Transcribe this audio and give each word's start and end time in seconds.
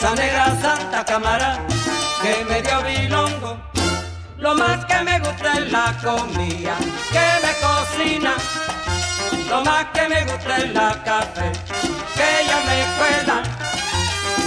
Esa 0.00 0.14
negra 0.14 0.46
santa 0.62 1.04
cámara 1.04 1.58
que 2.22 2.42
me 2.46 2.62
dio 2.62 2.82
bilongo. 2.84 3.58
Lo 4.38 4.54
más 4.54 4.82
que 4.86 4.98
me 5.02 5.18
gusta 5.18 5.58
es 5.58 5.70
la 5.70 5.94
comida 6.02 6.74
que 7.12 7.26
me 7.44 7.52
cocina. 7.60 8.32
Lo 9.50 9.62
más 9.62 9.84
que 9.92 10.08
me 10.08 10.24
gusta 10.24 10.56
es 10.56 10.72
la 10.72 11.02
café 11.04 11.52
que 12.16 12.40
ella 12.40 12.58
me 12.68 12.78
cuela. 12.96 13.42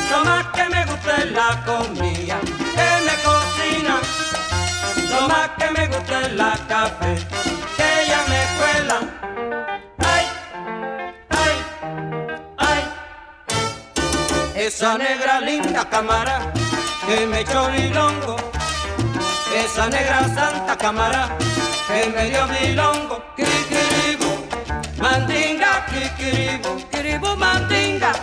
Lo 0.10 0.26
más 0.26 0.46
que 0.56 0.70
me 0.70 0.86
gusta 0.88 1.18
es 1.18 1.32
la 1.34 1.64
comida 1.64 2.40
que 2.78 2.90
me 3.06 3.16
cocina. 3.22 4.02
Lo 5.12 5.28
más 5.28 5.50
que 5.60 5.70
me 5.70 5.86
gusta 5.86 6.22
es 6.22 6.34
la 6.34 6.58
café 6.68 7.63
Esa 14.76 14.98
negra 14.98 15.40
linda 15.40 15.88
cámara 15.88 16.52
que 17.06 17.28
me 17.28 17.42
echó 17.42 17.70
bilongo. 17.70 18.36
Esa 19.56 19.88
negra 19.88 20.22
santa 20.34 20.76
cámara 20.76 21.38
que 21.88 22.10
me 22.10 22.24
dio 22.32 22.48
bilongo. 22.48 23.24
Kikiribu, 23.38 24.32
mandinga, 24.98 25.86
kikiribu, 25.86 26.90
kiribu, 26.90 27.36
mandinga. 27.38 28.14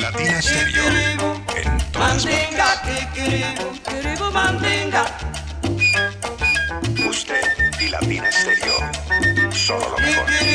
Latina 0.00 0.40
Stereo. 0.40 1.28
En 1.60 1.78
todas 1.92 2.24
mandinga, 2.24 2.68
kikiribu, 2.86 3.66
kiribu, 3.86 4.30
mandinga. 4.32 5.04
Usted 7.06 7.44
y 7.80 7.88
Latina 7.90 8.32
Stereo. 8.32 8.78
Solo 9.52 9.90
lo 9.90 9.98
mejor. 9.98 10.47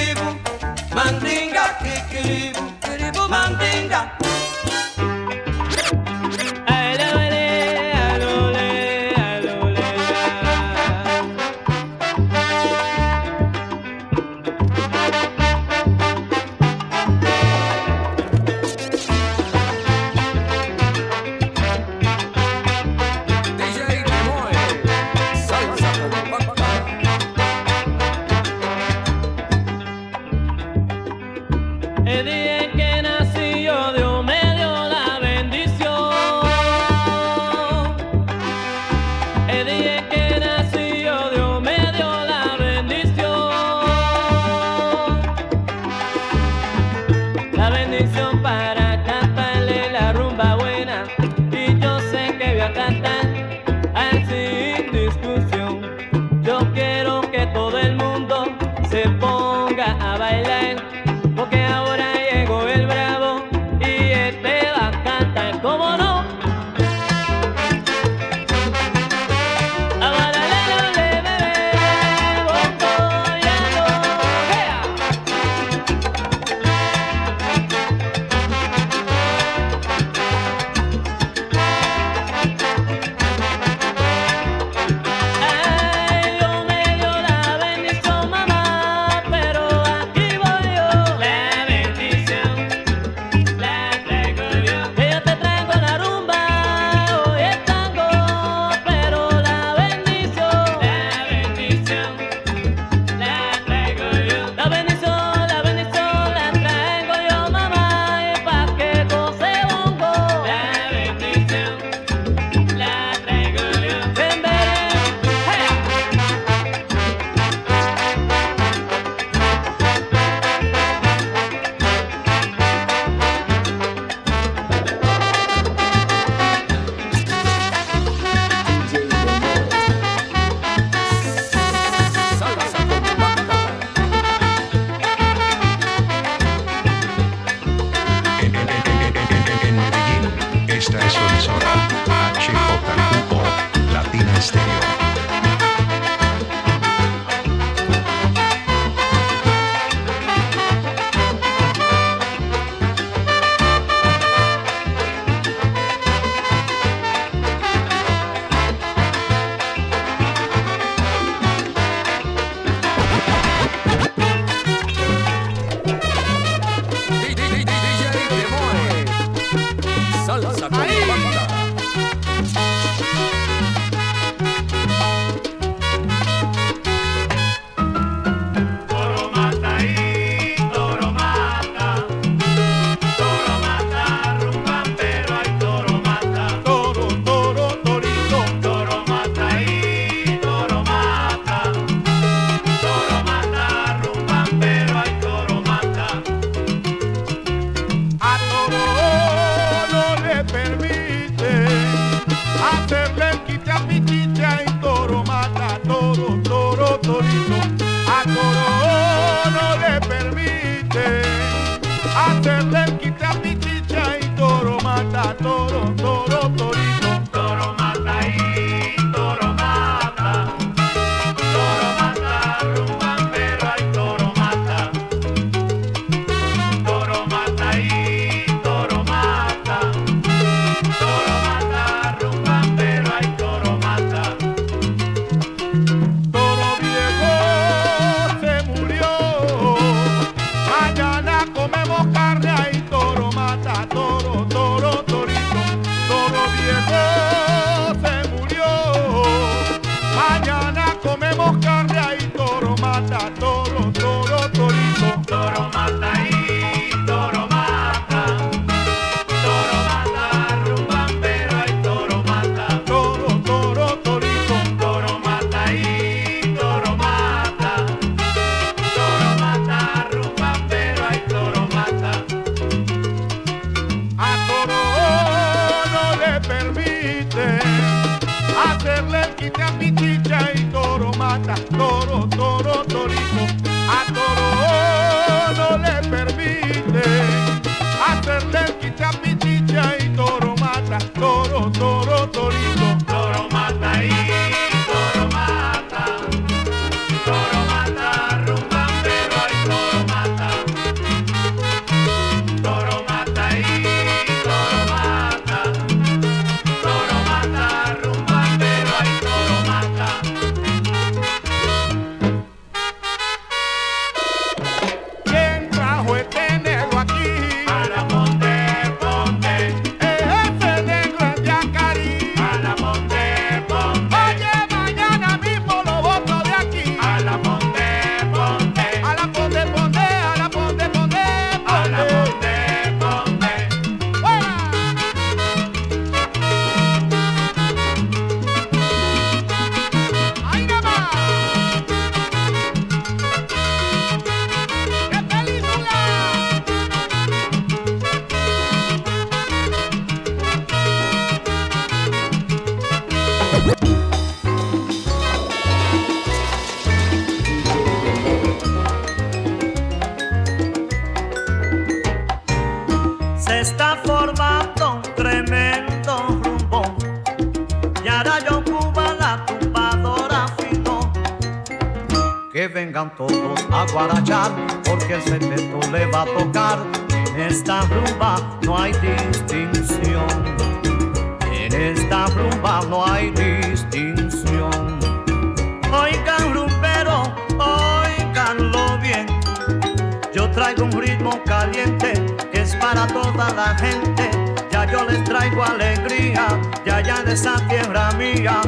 esa 397.34 397.56
tierra 397.68 398.12
mía 398.12 398.62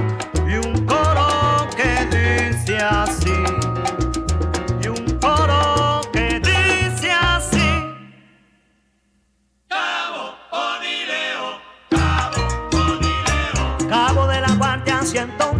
y 0.47 0.55
un 0.55 0.85
coro 0.87 1.67
que 1.77 2.05
dice 2.15 2.77
así. 2.77 3.31
Y 4.81 4.87
un 4.87 5.19
coro 5.19 6.01
que 6.11 6.39
dice 6.39 7.11
así. 7.11 7.69
Cabo 9.67 10.33
Onileo, 10.49 11.61
Cabo 11.91 12.41
Onileo. 12.73 13.87
Cabo 13.87 14.27
de 14.27 14.41
la 14.41 14.51
Guardia 14.55 15.03
101. 15.03 15.54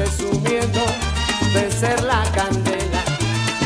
presumiendo 0.00 0.80
de 1.52 1.70
ser 1.70 2.02
la 2.04 2.22
candela. 2.32 3.02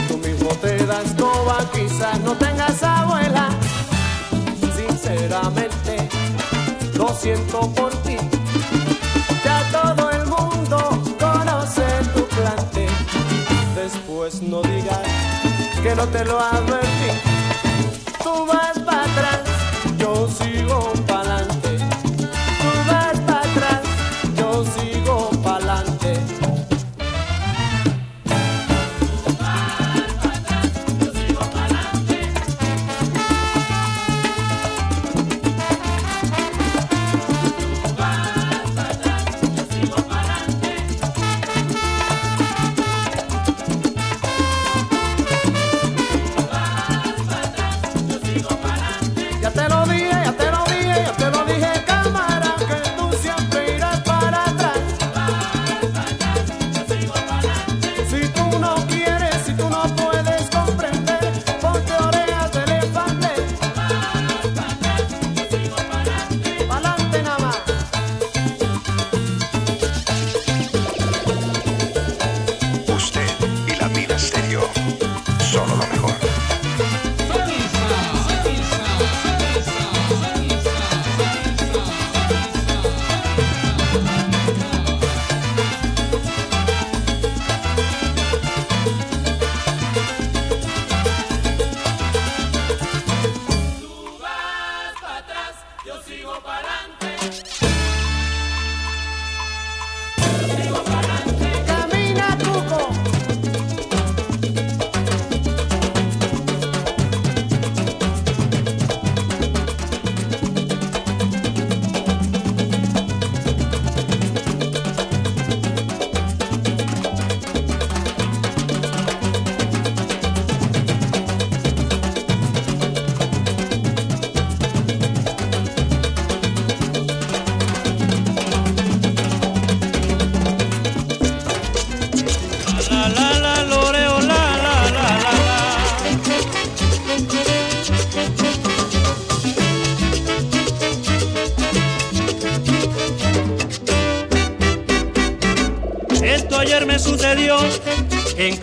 Tú 0.09 0.19
mismo 0.19 0.49
te 0.61 0.85
das 0.85 1.15
coba, 1.17 1.59
quizás 1.73 2.19
no 2.21 2.33
tengas 2.33 2.83
abuela. 2.83 3.51
Sinceramente, 4.77 6.09
lo 6.95 7.09
siento 7.15 7.71
por 7.73 7.93
ti. 8.03 8.17
Ya 9.45 9.59
todo 9.71 10.11
el 10.11 10.27
mundo 10.27 10.79
conoce 11.21 11.87
tu 12.15 12.27
plante. 12.37 12.87
Después 13.77 14.43
no 14.43 14.61
digas 14.63 15.07
que 15.83 15.95
no 15.95 16.05
te 16.09 16.25
lo 16.25 16.41
advertí. 16.41 16.94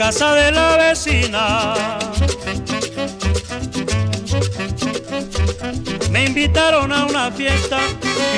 Casa 0.02 0.34
de 0.34 0.52
la 0.52 0.78
vecina. 0.78 1.76
Me 6.10 6.26
invitaron 6.26 6.92
a 6.92 7.06
una 7.06 7.30
fiesta 7.32 7.78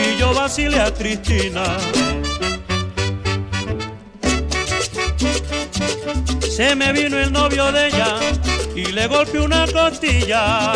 y 0.04 0.20
yo 0.20 0.34
vacilé 0.34 0.82
a 0.82 0.94
Cristina. 0.94 1.64
Se 6.42 6.76
me 6.76 6.92
vino 6.92 7.18
el 7.18 7.32
novio 7.32 7.72
de 7.72 7.88
ella 7.88 8.18
y 8.76 8.88
le 8.88 9.08
golpeó 9.08 9.46
una 9.46 9.66
costilla. 9.68 10.74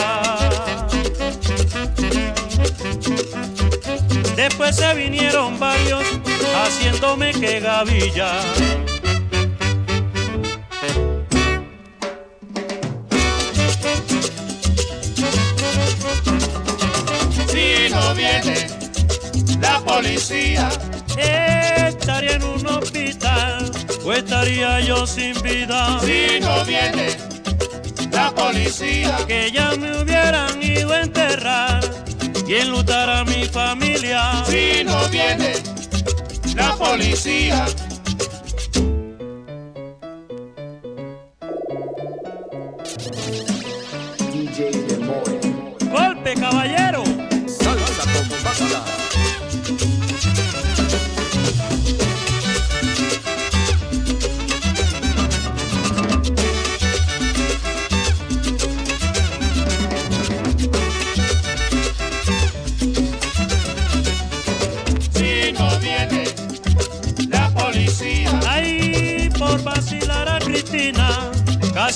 Después 4.38 4.74
se 4.74 4.94
vinieron 4.94 5.60
varios 5.60 6.04
haciéndome 6.56 7.34
que 7.34 7.60
gavilla. 7.60 8.40
Estaría 21.18 22.34
en 22.34 22.44
un 22.44 22.66
hospital 22.68 23.72
o 24.06 24.14
estaría 24.14 24.80
yo 24.82 25.06
sin 25.08 25.34
vida. 25.42 26.00
si 26.02 26.40
no 26.40 26.64
viene 26.66 27.18
la 28.12 28.32
policía, 28.32 29.18
Que 29.28 29.52
ya 29.52 29.72
me 29.76 30.02
hubieran 30.02 30.62
ido 30.62 30.92
a 30.94 31.02
enterrar 31.02 31.82
y 32.48 32.56
enlutar 32.56 33.10
a 33.10 33.24
mi 33.26 33.46
familia. 33.46 34.44
si 34.46 34.84
no 34.84 35.08
viene 35.10 35.54
la 36.56 36.76
policía, 36.76 37.66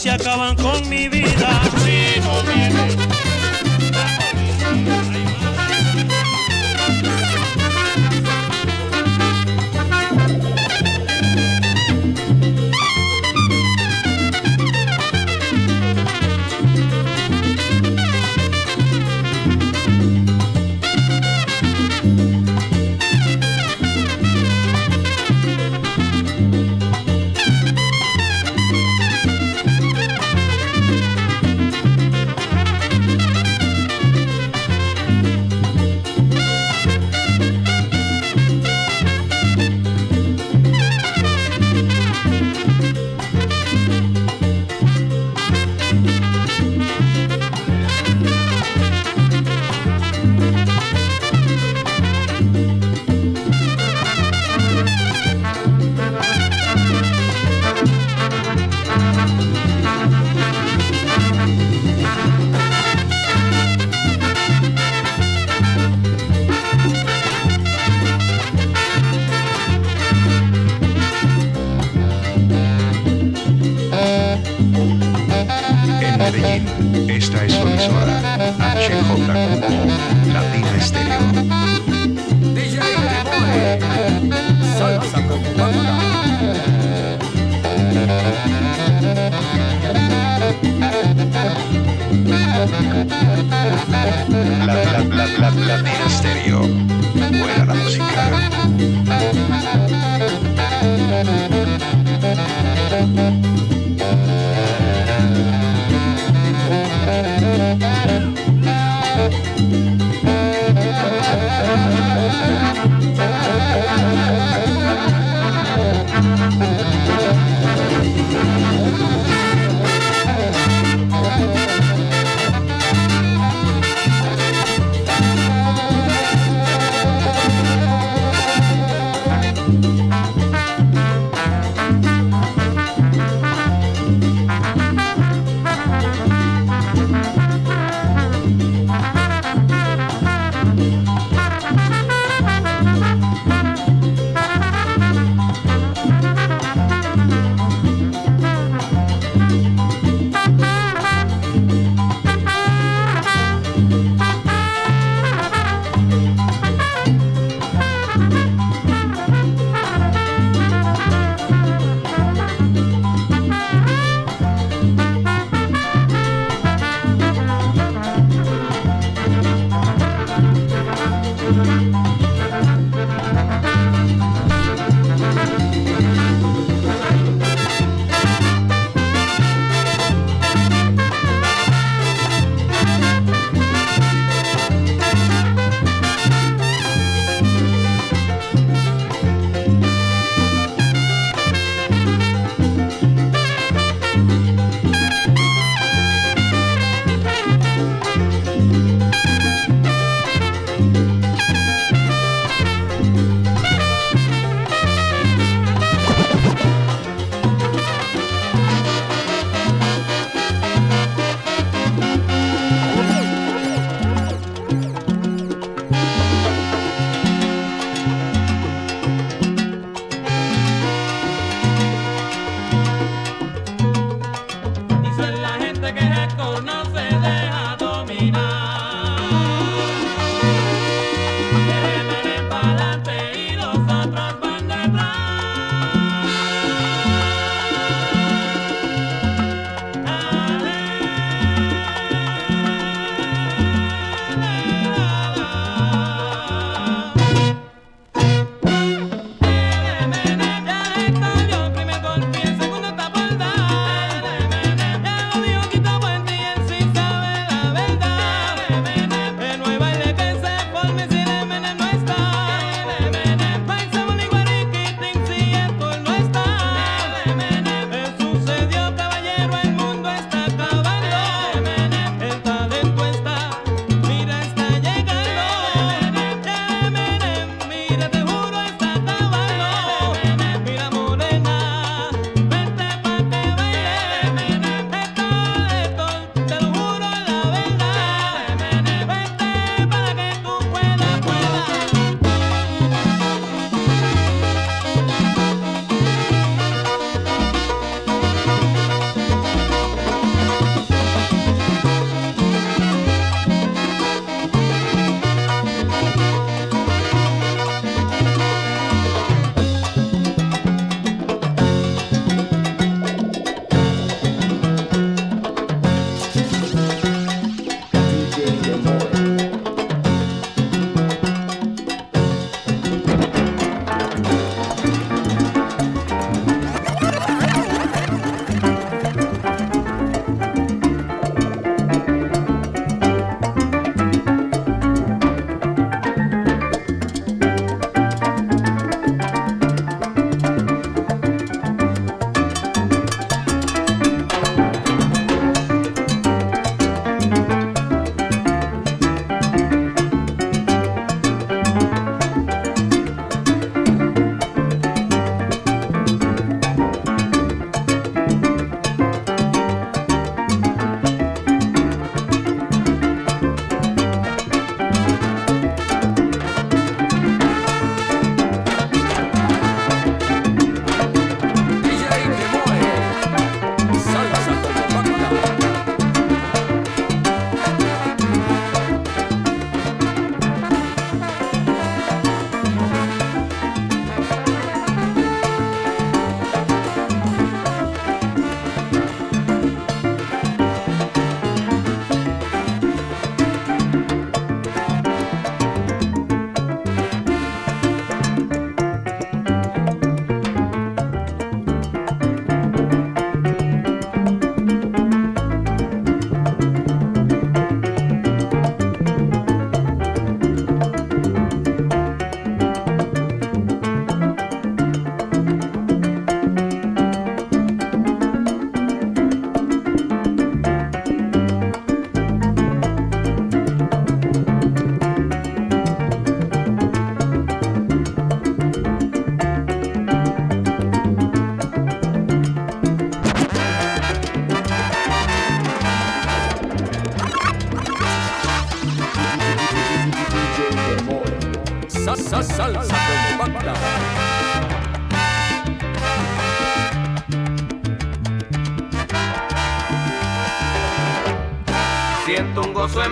casi 0.02 0.10
acaban 0.10 0.56
con 0.56 0.90
mi 0.90 1.08
vida. 1.10 2.01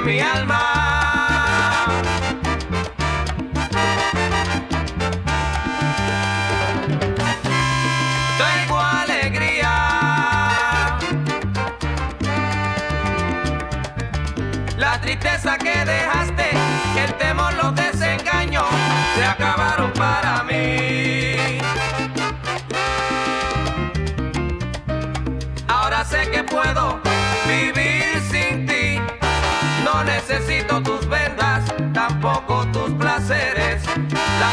Mi 0.06 0.20
alma. 0.20 0.60
Alegría. 9.02 9.74
La 14.78 15.02
tristeza 15.02 15.58
que 15.58 15.86
dejaste, 15.86 16.19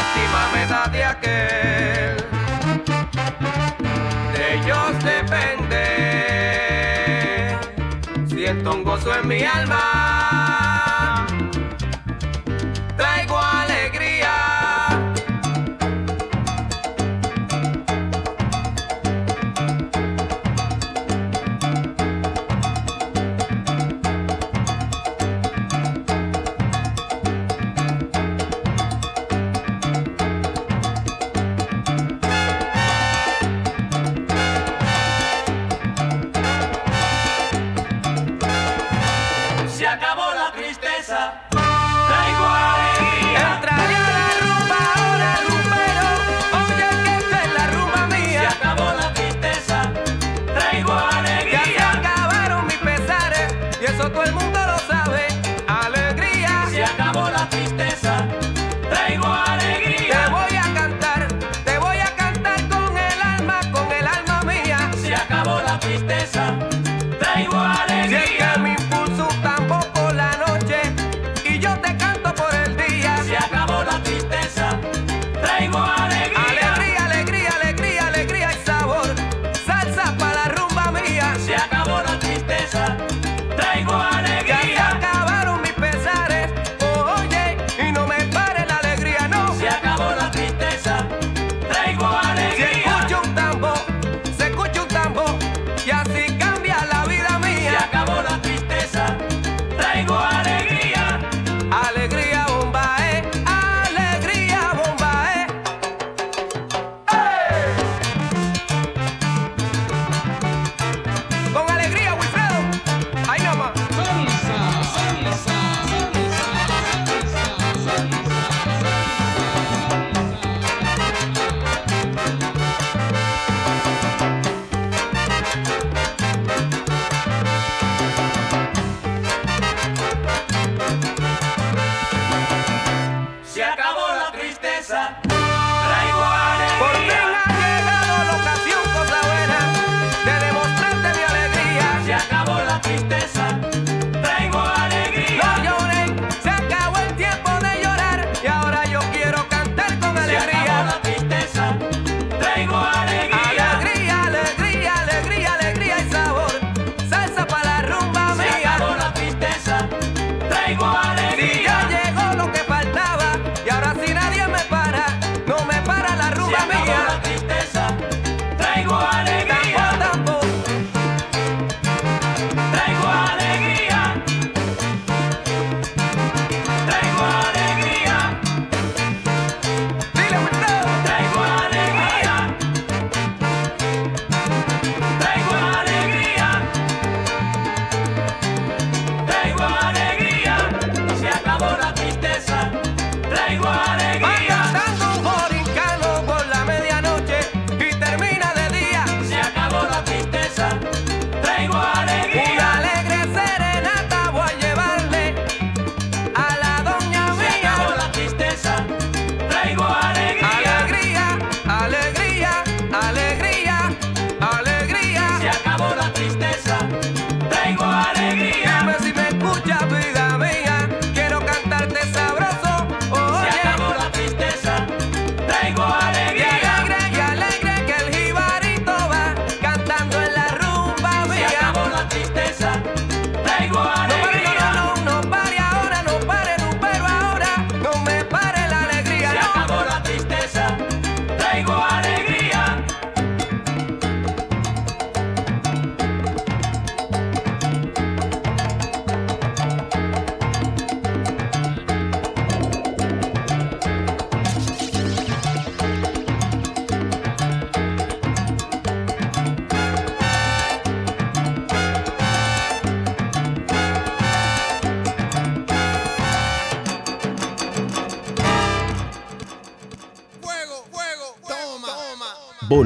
lástima 0.07 0.49
me 0.53 0.65
da 0.67 0.87
de 0.87 1.03
aquel. 1.03 2.17
De 4.33 4.53
ellos 4.55 5.03
depende. 5.03 5.83
Siento 8.27 8.71
un 8.71 8.83
gozo 8.83 9.13
en 9.15 9.27
mi 9.27 9.43
alma. 9.43 10.36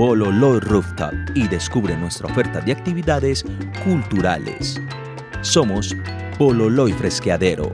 Bololoy 0.00 0.60
Rooftop, 0.60 1.12
y 1.34 1.46
descubre 1.46 1.94
nuestra 1.94 2.26
oferta 2.26 2.62
de 2.62 2.72
actividades 2.72 3.44
culturales. 3.84 4.80
Somos 5.42 5.94
Bololoy 6.38 6.94
Fresqueadero. 6.94 7.70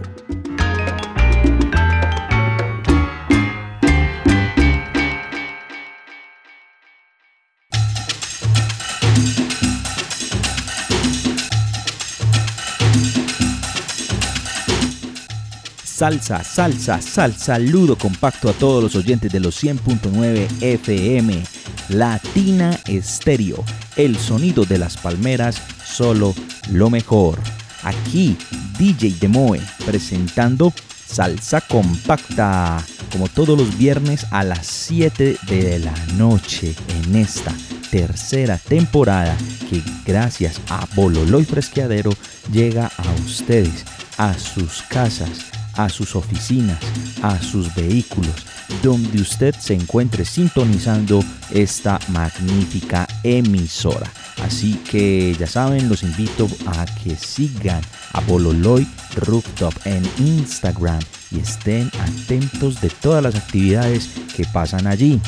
Salsa, 15.84 16.42
salsa, 16.42 17.00
salsa, 17.00 17.38
saludo 17.38 17.96
compacto 17.96 18.50
a 18.50 18.52
todos 18.52 18.82
los 18.82 18.96
oyentes 18.96 19.32
de 19.32 19.38
los 19.38 19.62
100.9 19.62 20.48
FM, 20.60 21.42
Latina 21.88 22.78
Estéreo, 22.86 23.64
el 23.96 24.16
sonido 24.16 24.64
de 24.64 24.78
las 24.78 24.96
palmeras, 24.96 25.60
solo 25.84 26.34
lo 26.70 26.90
mejor. 26.90 27.38
Aquí 27.82 28.36
DJ 28.78 29.16
Demoe 29.20 29.60
presentando 29.84 30.72
Salsa 31.06 31.60
Compacta, 31.60 32.84
como 33.12 33.28
todos 33.28 33.56
los 33.56 33.78
viernes 33.78 34.26
a 34.32 34.42
las 34.42 34.66
7 34.66 35.36
de 35.48 35.78
la 35.78 35.94
noche 36.16 36.74
en 36.88 37.16
esta 37.16 37.52
tercera 37.90 38.58
temporada 38.58 39.36
que 39.70 39.82
gracias 40.04 40.60
a 40.68 40.86
Bololoy 40.94 41.44
Fresqueadero 41.44 42.10
llega 42.52 42.90
a 42.98 43.24
ustedes, 43.24 43.84
a 44.18 44.34
sus 44.34 44.82
casas, 44.82 45.46
a 45.74 45.88
sus 45.88 46.16
oficinas, 46.16 46.78
a 47.22 47.40
sus 47.40 47.74
vehículos, 47.74 48.34
donde 48.82 49.20
usted 49.20 49.54
se 49.58 49.74
encuentre 49.74 50.24
sintonizando 50.24 51.22
esta 51.50 51.98
magnífica 52.08 53.06
emisora. 53.22 54.10
Así 54.42 54.74
que 54.74 55.34
ya 55.38 55.46
saben, 55.46 55.88
los 55.88 56.02
invito 56.02 56.48
a 56.66 56.84
que 56.84 57.16
sigan 57.16 57.80
a 58.12 58.20
Bololoy 58.20 58.86
Rooftop 59.16 59.74
en 59.84 60.02
Instagram 60.18 61.00
y 61.30 61.40
estén 61.40 61.90
atentos 62.00 62.80
de 62.80 62.90
todas 62.90 63.22
las 63.22 63.34
actividades 63.34 64.08
que 64.36 64.44
pasan 64.44 64.86
allí. 64.86 65.20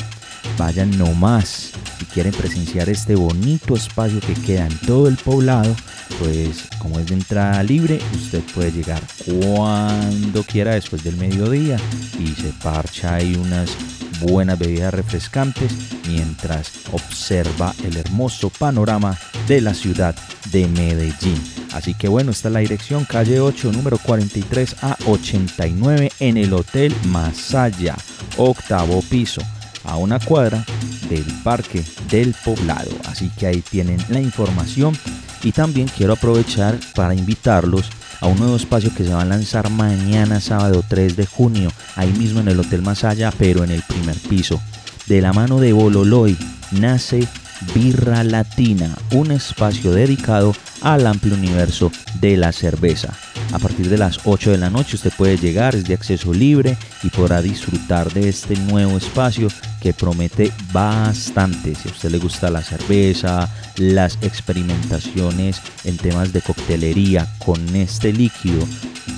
Vayan 0.57 0.97
nomás. 0.97 1.71
Si 1.99 2.05
quieren 2.05 2.31
presenciar 2.31 2.87
este 2.87 3.13
bonito 3.13 3.75
espacio 3.75 4.21
que 4.21 4.33
queda 4.33 4.65
en 4.67 4.77
todo 4.79 5.09
el 5.09 5.17
poblado, 5.17 5.75
pues 6.17 6.69
como 6.79 6.97
es 6.97 7.07
de 7.07 7.15
entrada 7.15 7.61
libre, 7.61 7.99
usted 8.15 8.41
puede 8.55 8.71
llegar 8.71 9.01
cuando 9.25 10.43
quiera 10.43 10.75
después 10.75 11.03
del 11.03 11.17
mediodía 11.17 11.77
y 12.17 12.27
se 12.41 12.53
parcha 12.63 13.15
ahí 13.15 13.35
unas 13.35 13.75
buenas 14.21 14.57
bebidas 14.57 14.93
refrescantes 14.93 15.73
mientras 16.07 16.71
observa 16.93 17.75
el 17.83 17.97
hermoso 17.97 18.49
panorama 18.49 19.17
de 19.49 19.59
la 19.59 19.73
ciudad 19.73 20.15
de 20.51 20.67
Medellín. 20.69 21.41
Así 21.73 21.93
que 21.95 22.07
bueno, 22.07 22.31
está 22.31 22.49
la 22.49 22.59
dirección 22.59 23.03
calle 23.03 23.41
8, 23.41 23.73
número 23.73 23.97
43 23.97 24.77
a 24.83 24.97
89 25.05 26.11
en 26.21 26.37
el 26.37 26.53
Hotel 26.53 26.95
Masaya, 27.07 27.97
octavo 28.37 29.01
piso, 29.01 29.41
a 29.83 29.97
una 29.97 30.19
cuadra 30.19 30.65
del 31.09 31.25
Parque 31.43 31.83
del 32.09 32.35
Poblado. 32.45 32.91
Así 33.07 33.29
que 33.37 33.47
ahí 33.47 33.61
tienen 33.61 34.03
la 34.09 34.19
información 34.19 34.97
y 35.43 35.51
también 35.51 35.87
quiero 35.87 36.13
aprovechar 36.13 36.77
para 36.95 37.15
invitarlos 37.15 37.89
a 38.21 38.27
un 38.27 38.37
nuevo 38.37 38.55
espacio 38.55 38.93
que 38.93 39.03
se 39.03 39.13
va 39.13 39.21
a 39.21 39.25
lanzar 39.25 39.69
mañana 39.69 40.41
sábado 40.41 40.83
3 40.87 41.15
de 41.15 41.25
junio, 41.25 41.71
ahí 41.95 42.11
mismo 42.11 42.41
en 42.41 42.49
el 42.49 42.59
Hotel 42.59 42.81
Masaya, 42.81 43.31
pero 43.37 43.63
en 43.63 43.71
el 43.71 43.81
primer 43.83 44.17
piso. 44.17 44.61
De 45.07 45.21
la 45.21 45.33
mano 45.33 45.59
de 45.59 45.73
Bololoy 45.73 46.37
nace 46.71 47.27
Birra 47.73 48.23
Latina, 48.23 48.95
un 49.11 49.31
espacio 49.31 49.91
dedicado 49.91 50.53
al 50.81 51.07
amplio 51.07 51.33
universo 51.33 51.91
de 52.19 52.37
la 52.37 52.51
cerveza. 52.51 53.13
A 53.51 53.57
partir 53.57 53.89
de 53.89 53.97
las 53.97 54.19
8 54.25 54.51
de 54.51 54.57
la 54.59 54.69
noche 54.69 54.95
usted 54.95 55.11
puede 55.17 55.37
llegar, 55.37 55.75
es 55.75 55.85
de 55.85 55.95
acceso 55.95 56.33
libre 56.33 56.77
y 57.01 57.09
podrá 57.09 57.41
disfrutar 57.41 58.11
de 58.13 58.29
este 58.29 58.55
nuevo 58.55 58.97
espacio 58.97 59.47
que 59.81 59.93
promete 59.93 60.51
bastante. 60.71 61.73
Si 61.73 61.89
a 61.89 61.91
usted 61.91 62.11
le 62.11 62.19
gusta 62.19 62.51
la 62.51 62.61
cerveza, 62.61 63.49
las 63.77 64.19
experimentaciones 64.21 65.61
en 65.83 65.97
temas 65.97 66.31
de 66.31 66.41
coctelería 66.41 67.27
con 67.43 67.75
este 67.75 68.13
líquido, 68.13 68.67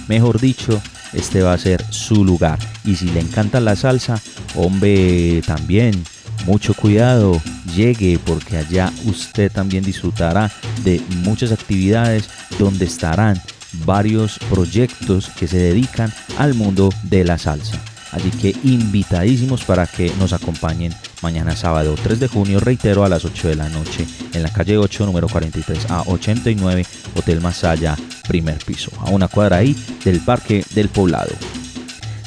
mejor 0.07 0.39
dicho, 0.39 0.81
este 1.11 1.41
va 1.41 1.53
a 1.53 1.57
ser 1.57 1.83
su 1.89 2.23
lugar. 2.23 2.57
Y 2.85 2.95
si 2.95 3.09
le 3.09 3.19
encanta 3.19 3.59
la 3.59 3.75
salsa, 3.75 4.21
hombre, 4.55 5.41
también 5.45 6.03
mucho 6.45 6.73
cuidado, 6.73 7.41
llegue 7.75 8.17
porque 8.25 8.57
allá 8.57 8.93
usted 9.05 9.51
también 9.51 9.83
disfrutará 9.83 10.49
de 10.85 11.01
muchas 11.23 11.51
actividades 11.51 12.29
donde 12.57 12.85
estarán 12.85 13.41
varios 13.85 14.39
proyectos 14.49 15.29
que 15.29 15.47
se 15.47 15.57
dedican 15.57 16.13
al 16.37 16.53
mundo 16.53 16.89
de 17.03 17.23
la 17.23 17.37
salsa. 17.37 17.81
Así 18.11 18.29
que 18.29 18.55
invitadísimos 18.63 19.63
para 19.63 19.87
que 19.87 20.11
nos 20.19 20.33
acompañen 20.33 20.93
mañana 21.21 21.55
sábado 21.55 21.95
3 22.01 22.19
de 22.19 22.27
junio, 22.27 22.59
reitero, 22.59 23.05
a 23.05 23.09
las 23.09 23.23
8 23.23 23.47
de 23.47 23.55
la 23.55 23.69
noche 23.69 24.05
en 24.33 24.43
la 24.43 24.51
calle 24.51 24.77
8, 24.77 25.05
número 25.05 25.29
43 25.29 25.89
a 25.89 26.01
89, 26.01 26.85
Hotel 27.15 27.39
Masaya, 27.39 27.95
primer 28.27 28.57
piso, 28.65 28.91
a 28.99 29.09
una 29.09 29.29
cuadra 29.29 29.57
ahí 29.57 29.75
del 30.03 30.19
Parque 30.19 30.65
del 30.75 30.89
Poblado. 30.89 31.31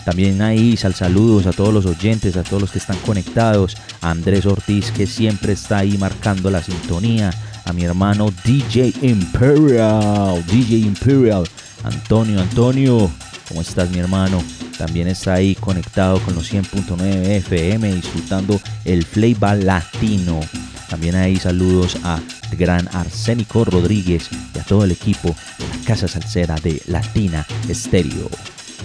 También 0.05 0.43
ahí 0.43 0.77
sal 0.77 0.95
saludos 0.95 1.47
a 1.47 1.53
todos 1.53 1.73
los 1.73 1.87
oyentes, 1.87 2.37
a 2.37 2.43
todos 2.43 2.63
los 2.63 2.71
que 2.71 2.79
están 2.79 2.99
conectados, 2.99 3.77
a 4.01 4.11
Andrés 4.11 4.45
Ortiz 4.47 4.91
que 4.91 5.07
siempre 5.07 5.55
está 5.55 5.79
ahí 5.79 5.97
marcando 5.99 6.51
la 6.51 6.63
sintonía, 6.63 7.31
a 7.65 7.73
mi 7.73 7.85
hermano 7.85 8.33
DJ 8.45 8.95
Imperial, 9.03 10.45
DJ 10.47 10.79
Imperial, 10.79 11.45
Antonio, 11.83 12.41
Antonio, 12.41 13.11
¿cómo 13.49 13.61
estás 13.61 13.91
mi 13.91 13.99
hermano? 13.99 14.43
También 14.79 15.09
está 15.09 15.35
ahí 15.35 15.55
conectado 15.55 16.21
con 16.21 16.35
los 16.35 16.53
100.9 16.53 17.01
FM 17.39 17.95
disfrutando 17.95 18.61
el 18.85 19.05
flavor 19.05 19.63
latino. 19.63 20.41
También 20.89 21.15
ahí 21.15 21.37
saludos 21.37 21.97
a 22.05 22.21
gran 22.59 22.89
Arsénico 22.93 23.65
Rodríguez 23.65 24.29
y 24.55 24.59
a 24.59 24.63
todo 24.65 24.85
el 24.85 24.93
equipo 24.93 25.35
de 25.59 25.69
la 25.69 25.85
Casa 25.85 26.09
Salsera 26.09 26.57
de 26.57 26.83
Latina 26.87 27.47
Estéreo. 27.69 28.29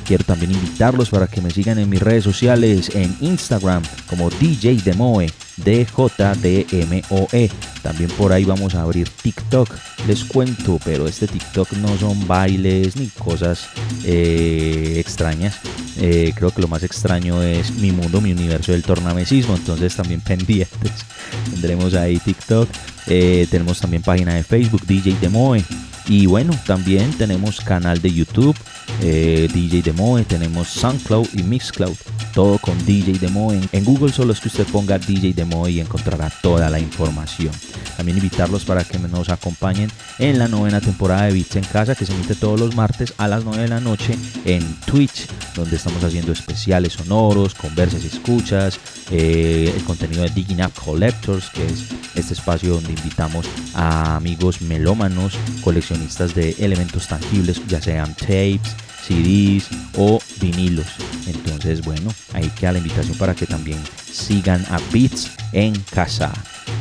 Quiero 0.05 0.23
también 0.23 0.51
invitarlos 0.51 1.09
para 1.09 1.27
que 1.27 1.41
me 1.41 1.51
sigan 1.51 1.77
en 1.77 1.89
mis 1.89 2.01
redes 2.01 2.23
sociales 2.23 2.89
en 2.95 3.15
Instagram 3.21 3.83
como 4.07 4.29
DJ 4.29 4.77
Demoe, 4.83 5.31
D-J-D-M-O-E. 5.63 7.49
También 7.81 8.09
por 8.11 8.31
ahí 8.33 8.43
vamos 8.45 8.75
a 8.75 8.81
abrir 8.81 9.09
TikTok, 9.09 9.69
les 10.07 10.23
cuento, 10.23 10.79
pero 10.83 11.07
este 11.07 11.27
TikTok 11.27 11.73
no 11.73 11.97
son 11.97 12.27
bailes 12.27 12.95
ni 12.95 13.07
cosas 13.07 13.67
eh, 14.03 14.95
extrañas. 14.97 15.59
Eh, 15.97 16.33
creo 16.35 16.51
que 16.51 16.61
lo 16.61 16.67
más 16.67 16.83
extraño 16.83 17.41
es 17.41 17.71
mi 17.75 17.91
mundo, 17.91 18.21
mi 18.21 18.31
universo 18.31 18.71
del 18.71 18.83
tornamesismo, 18.83 19.55
entonces 19.55 19.95
también 19.95 20.21
pendientes. 20.25 21.05
Tendremos 21.51 21.93
ahí 21.93 22.17
TikTok, 22.19 22.69
eh, 23.07 23.47
tenemos 23.49 23.79
también 23.79 24.03
página 24.03 24.33
de 24.35 24.43
Facebook, 24.43 24.85
DJ 24.85 25.17
Demoe. 25.21 25.63
Y 26.07 26.25
bueno, 26.25 26.57
también 26.65 27.11
tenemos 27.13 27.61
canal 27.61 28.01
de 28.01 28.11
YouTube, 28.11 28.55
eh, 29.01 29.47
DJ 29.51 29.81
Demoe, 29.81 30.23
tenemos 30.25 30.67
SoundCloud 30.69 31.27
y 31.33 31.43
Mixcloud, 31.43 31.95
todo 32.33 32.57
con 32.57 32.77
DJ 32.85 33.19
Demoe. 33.19 33.59
En 33.71 33.85
Google 33.85 34.11
solo 34.11 34.33
es 34.33 34.39
que 34.39 34.47
usted 34.47 34.67
ponga 34.67 34.99
DJ 34.99 35.33
Demoe 35.33 35.71
y 35.71 35.79
encontrará 35.79 36.31
toda 36.41 36.69
la 36.69 36.79
información. 36.79 37.51
También 37.97 38.17
invitarlos 38.17 38.65
para 38.65 38.83
que 38.83 38.97
nos 38.97 39.29
acompañen 39.29 39.91
en 40.19 40.39
la 40.39 40.47
novena 40.47 40.79
temporada 40.79 41.23
de 41.23 41.33
Beats 41.33 41.55
en 41.55 41.63
Casa 41.65 41.95
que 41.95 42.05
se 42.05 42.13
emite 42.13 42.35
todos 42.35 42.59
los 42.59 42.75
martes 42.75 43.13
a 43.17 43.27
las 43.27 43.43
9 43.43 43.63
de 43.63 43.67
la 43.67 43.79
noche 43.79 44.17
en 44.45 44.63
Twitch, 44.85 45.27
donde 45.55 45.75
estamos 45.75 46.03
haciendo 46.03 46.31
especiales 46.31 46.93
sonoros, 46.93 47.53
conversas 47.53 48.03
y 48.03 48.07
escuchas, 48.07 48.79
eh, 49.11 49.73
el 49.75 49.83
contenido 49.83 50.23
de 50.23 50.29
Digging 50.29 50.63
Up 50.63 50.73
Collectors, 50.73 51.49
que 51.49 51.65
es 51.65 51.85
este 52.15 52.33
espacio 52.33 52.75
donde 52.75 52.93
invitamos 52.93 53.45
a 53.73 54.15
amigos 54.15 54.61
melómanos, 54.61 55.33
coleccionistas 55.63 56.35
de 56.35 56.55
elementos 56.59 57.07
tangibles, 57.07 57.61
ya 57.67 57.81
sean 57.81 58.13
tapes, 58.15 58.75
CDs 59.09 59.67
o 59.97 60.19
vinilos. 60.39 60.85
Entonces, 61.25 61.81
bueno, 61.81 62.13
ahí 62.33 62.47
queda 62.59 62.73
la 62.73 62.77
invitación 62.77 63.17
para 63.17 63.33
que 63.33 63.47
también 63.47 63.79
sigan 64.11 64.63
a 64.69 64.79
Beats 64.93 65.31
en 65.51 65.73
casa. 65.91 66.31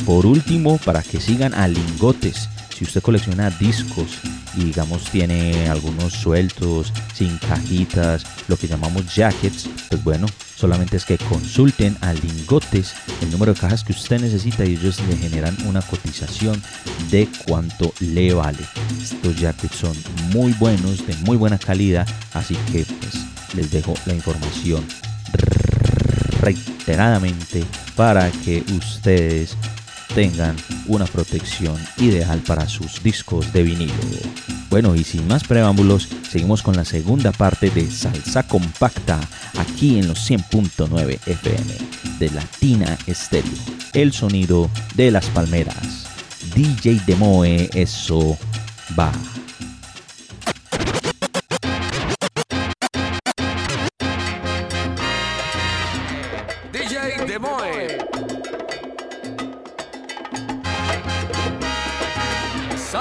Por 0.04 0.26
último, 0.26 0.78
para 0.84 1.02
que 1.02 1.20
sigan 1.20 1.54
a 1.54 1.66
Lingotes. 1.66 2.48
Si 2.78 2.84
usted 2.84 3.02
colecciona 3.02 3.50
discos 3.50 4.20
y 4.54 4.66
digamos 4.66 5.02
tiene 5.10 5.68
algunos 5.68 6.12
sueltos, 6.12 6.92
sin 7.12 7.36
cajitas, 7.38 8.24
lo 8.46 8.56
que 8.56 8.68
llamamos 8.68 9.12
jackets, 9.12 9.68
pues 9.90 10.04
bueno, 10.04 10.26
solamente 10.54 10.96
es 10.96 11.04
que 11.04 11.18
consulten 11.18 11.96
a 12.02 12.12
Lingotes 12.12 12.94
el 13.20 13.32
número 13.32 13.52
de 13.52 13.58
cajas 13.58 13.82
que 13.82 13.90
usted 13.90 14.20
necesita 14.20 14.64
y 14.64 14.74
ellos 14.74 15.00
le 15.08 15.16
generan 15.16 15.56
una 15.66 15.82
cotización 15.82 16.62
de 17.10 17.28
cuánto 17.48 17.92
le 17.98 18.32
vale. 18.32 18.60
Estos 19.02 19.34
jackets 19.36 19.74
son 19.74 19.96
muy 20.32 20.52
buenos, 20.52 21.04
de 21.04 21.16
muy 21.24 21.36
buena 21.36 21.58
calidad, 21.58 22.06
así 22.32 22.54
que 22.70 22.84
pues 22.84 23.14
les 23.56 23.72
dejo 23.72 23.94
la 24.06 24.14
información 24.14 24.86
reiteradamente 26.42 27.64
para 27.96 28.30
que 28.30 28.62
ustedes 28.76 29.56
tengan 30.14 30.56
una 30.86 31.06
protección 31.06 31.76
ideal 31.98 32.40
para 32.46 32.68
sus 32.68 33.02
discos 33.02 33.52
de 33.52 33.62
vinilo. 33.62 33.92
Bueno, 34.70 34.94
y 34.94 35.04
sin 35.04 35.26
más 35.26 35.44
preámbulos, 35.44 36.08
seguimos 36.30 36.62
con 36.62 36.76
la 36.76 36.84
segunda 36.84 37.32
parte 37.32 37.70
de 37.70 37.90
Salsa 37.90 38.42
Compacta 38.42 39.18
aquí 39.58 39.98
en 39.98 40.08
los 40.08 40.30
100.9 40.30 41.18
FM 41.26 41.74
de 42.18 42.30
Latina 42.30 42.98
Stereo, 43.08 43.50
el 43.94 44.12
sonido 44.12 44.70
de 44.94 45.10
las 45.10 45.26
palmeras. 45.26 46.06
DJ 46.54 47.00
Demoe, 47.06 47.70
eso 47.74 48.36
va. 48.98 49.12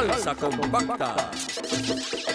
Salsa 0.07 0.33
compacta. 0.35 2.26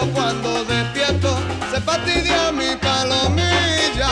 Cuando 0.00 0.64
despierto 0.64 1.36
se 1.70 1.80
fastidia 1.82 2.50
mi 2.50 2.74
palomilla. 2.76 4.08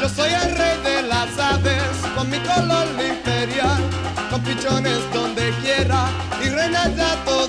Yo 0.00 0.08
soy 0.08 0.30
el 0.32 0.56
rey 0.56 0.76
de 0.84 1.02
las 1.02 1.38
aves, 1.38 1.82
con 2.14 2.28
mi 2.28 2.38
color 2.40 2.86
imperial, 3.00 3.80
con 4.30 4.42
pichones 4.42 5.00
donde 5.14 5.52
quiera 5.62 6.08
y 6.44 6.48
reina 6.50 6.86
ya 6.94 7.14
todo 7.24 7.41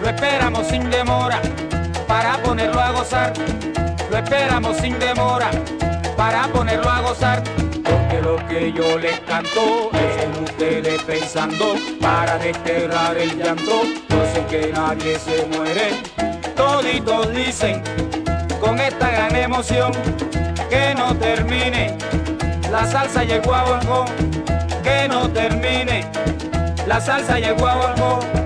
lo 0.00 0.08
esperamos 0.08 0.66
sin 0.68 0.88
demora, 0.90 1.40
para 2.06 2.38
ponerlo 2.38 2.80
a 2.80 2.90
gozar, 2.92 3.32
lo 4.10 4.16
esperamos 4.16 4.76
sin 4.78 4.98
demora, 4.98 5.50
para 6.16 6.48
ponerlo 6.48 6.88
a 6.88 7.00
gozar. 7.00 7.42
Porque 7.84 8.20
lo 8.22 8.36
que 8.48 8.72
yo 8.72 8.98
les 8.98 9.20
canto 9.20 9.90
es 9.92 10.24
en 10.24 10.44
ustedes 10.44 11.02
pensando, 11.02 11.74
para 12.00 12.38
desterrar 12.38 13.16
el 13.16 13.36
llanto, 13.36 13.82
yo 14.08 14.24
sé 14.32 14.44
que 14.46 14.72
nadie 14.72 15.18
se 15.18 15.46
muere, 15.46 15.90
toditos 16.56 17.32
dicen, 17.32 17.82
con 18.60 18.78
esta 18.78 19.10
gran 19.10 19.36
emoción, 19.36 19.92
que 20.70 20.94
no 20.94 21.14
termine, 21.16 21.96
la 22.70 22.86
salsa 22.86 23.24
llegó 23.24 23.54
a 23.54 23.64
Bongo, 23.64 24.04
que 24.82 25.08
no 25.08 25.28
termine, 25.30 26.06
la 26.86 27.00
salsa 27.00 27.38
llegó 27.38 27.66
a 27.66 27.74
Bongo. 27.74 28.41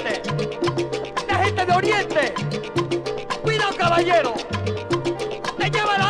Oriente. 0.00 0.22
Gente 1.42 1.66
de 1.66 1.72
Oriente. 1.72 2.34
Cuidado, 3.42 3.76
caballero. 3.76 4.34
Te 5.58 5.70
lleva 5.70 5.98
la 5.98 6.09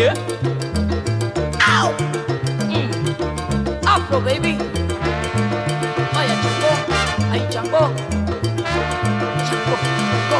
yeah. 0.00 0.14
Ow! 1.68 1.92
Mm. 2.72 2.88
Afro, 3.84 4.18
baby. 4.24 4.56
Vaya 6.16 6.34
chango, 6.40 6.72
ay 7.28 7.40
chango. 7.52 7.84
Chango, 9.44 9.74
chango. 10.08 10.38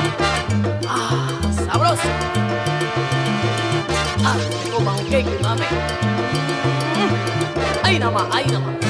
Ah, 0.88 1.28
sabroso. 1.52 2.08
Ah, 4.24 4.36
tengo 4.64 4.78
panqueque, 4.80 5.36
mami. 5.44 5.68
Mm. 6.96 7.12
Ay 7.84 7.98
nama, 8.00 8.24
ay 8.32 8.46
nama. 8.48 8.60
nada 8.60 8.80
más. 8.80 8.89